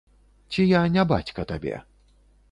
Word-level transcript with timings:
Ці 0.53 0.63
я 0.69 0.79
не 0.95 1.03
бацька 1.11 1.45
табе? 1.51 1.75